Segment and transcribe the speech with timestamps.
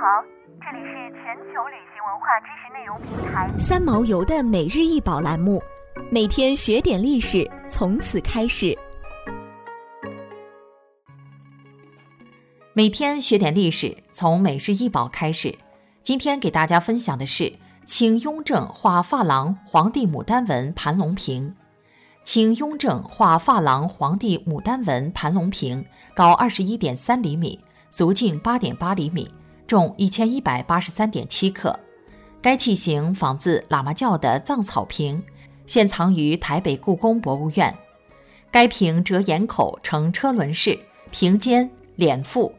[0.00, 0.22] 好，
[0.60, 5.60] 这里是全球旅行文化知识内容平台三毛游的每日一宝栏目，
[6.08, 8.78] 每天学点历史，从此开始。
[12.72, 15.52] 每天学点历史，从每日一宝开始。
[16.04, 17.52] 今天给大家分享的是
[17.84, 21.52] 清雍正画珐琅皇帝牡丹纹盘龙瓶。
[22.22, 25.84] 清雍正画珐琅皇帝牡丹纹盘龙瓶，
[26.14, 27.58] 高二十一点三厘米，
[27.90, 29.28] 足径八点八厘米，
[29.68, 31.78] 重一千一百八十三点七克。
[32.42, 35.22] 该器型仿自喇嘛教的藏草瓶，
[35.66, 37.72] 现藏于台北故宫博物院。
[38.50, 40.76] 该瓶折檐口呈车轮式，
[41.12, 42.52] 瓶尖、脸腹、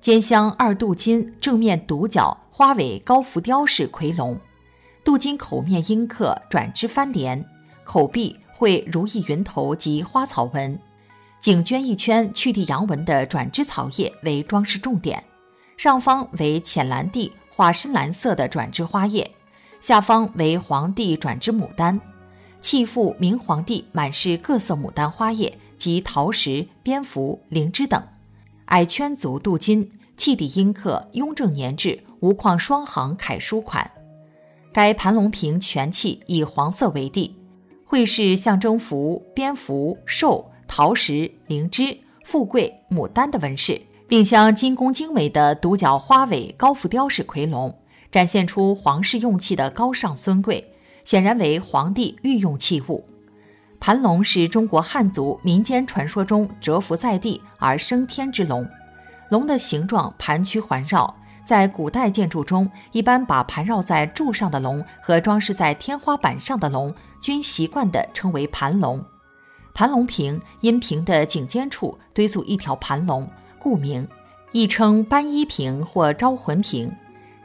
[0.00, 4.40] 尖镶二镀金正面独角花尾高浮雕式夔龙，
[5.04, 7.44] 镀金口面阴刻转枝翻莲，
[7.84, 8.36] 口壁。
[8.58, 10.80] 绘如意云头及花草纹，
[11.38, 15.22] 颈圈一圈去地阳纹的转枝草叶为装饰重点，
[15.76, 19.30] 上方为浅蓝地画深蓝色的转枝花叶，
[19.78, 22.00] 下方为黄地转枝牡丹，
[22.60, 28.02] 器腹明黄地满是各色牡丹花叶及桃石、蝙蝠、灵芝等，
[28.66, 33.90] 矮圈足镀金，器底阴刻雍正年制无框双行楷书款。
[34.72, 37.36] 该盘龙瓶全器以黄色为地。
[37.88, 47.76] 绘饰象征福、蝙蝠、寿、桃石、灵芝、富贵、牡丹的纹饰，并镶精工精美的独角花尾高浮雕式夔龙，
[48.10, 53.04] 展现出皇室用器的高尚尊贵，显然为皇帝御用器物。
[53.80, 58.66] 盘龙是中国汉族民间传说中蛰伏在地而升天之龙，
[59.30, 61.14] 龙的形状盘曲环绕。
[61.44, 69.04] 在古代建筑中，一般把盘绕在柱上的龙和装饰在天花板上的龙均习惯地称为盘龙。
[69.72, 73.30] 盘龙瓶因瓶的颈肩处堆塑一条盘龙，
[73.66, 74.06] 故名，
[74.52, 76.88] 亦称班衣瓶或招魂瓶。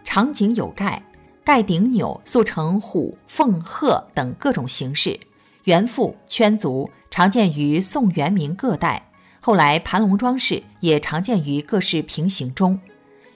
[0.03, 1.02] 长颈有盖，
[1.44, 5.20] 盖顶钮塑成虎、凤、鹤等各种形式，
[5.64, 9.04] 圆腹圈足，常见于宋元明各代。
[9.39, 12.80] 后来盘龙装饰也常见于各式瓶形中。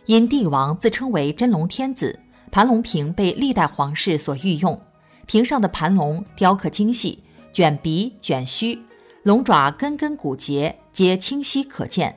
[0.06, 2.19] 因帝王自称为真龙天子，
[2.51, 4.79] 盘龙瓶被历代皇室所御用。
[5.25, 8.79] 瓶上的盘龙雕刻精细，卷鼻、卷须，
[9.24, 12.16] 龙爪根根骨节皆清晰可见，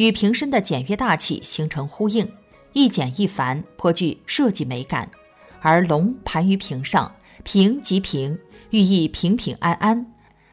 [0.00, 2.26] 与瓶身的简约大气形成呼应，
[2.72, 5.06] 一简一繁，颇具设计美感。
[5.60, 8.38] 而龙盘于瓶上，平即平，
[8.70, 10.02] 寓意平平安安；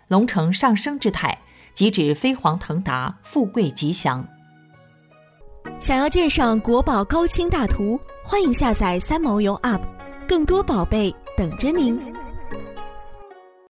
[0.09, 1.39] 龙呈上升之态，
[1.71, 4.27] 即指飞黄腾达、富贵吉祥。
[5.79, 9.79] 想要鉴赏国宝高清大图，欢迎下载三毛游 App，
[10.27, 11.97] 更多宝贝等着您。